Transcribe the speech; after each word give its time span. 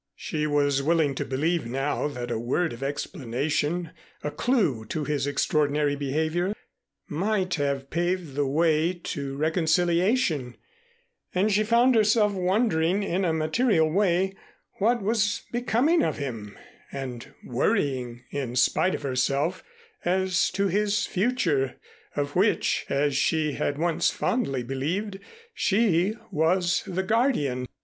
She 0.15 0.47
was 0.47 0.81
willing 0.81 1.13
to 1.13 1.23
believe 1.25 1.67
now 1.67 2.07
that 2.07 2.31
a 2.31 2.39
word 2.39 2.73
of 2.73 2.81
explanation, 2.81 3.91
a 4.23 4.31
clue 4.31 4.83
to 4.85 5.03
his 5.03 5.27
extraordinary 5.27 5.95
behavior 5.95 6.55
might 7.07 7.53
have 7.53 7.91
paved 7.91 8.33
the 8.33 8.47
way 8.47 8.93
to 8.93 9.37
reconciliation, 9.37 10.57
and 11.35 11.51
she 11.51 11.63
found 11.63 11.93
herself 11.93 12.33
wondering 12.33 13.03
in 13.03 13.23
a 13.23 13.31
material 13.31 13.91
way 13.91 14.33
what 14.79 15.03
was 15.03 15.43
becoming 15.51 16.01
of 16.01 16.17
him 16.17 16.57
and 16.91 17.31
worrying, 17.45 18.23
in 18.31 18.55
spite 18.55 18.95
of 18.95 19.03
herself, 19.03 19.63
as 20.03 20.49
to 20.49 20.67
his 20.67 21.05
future, 21.05 21.75
of 22.15 22.35
which, 22.35 22.87
as 22.89 23.15
she 23.15 23.51
had 23.51 23.77
once 23.77 24.09
fondly 24.09 24.63
believed, 24.63 25.19
she 25.53 26.15
was 26.31 26.81
the 26.87 27.03
guardian. 27.03 27.67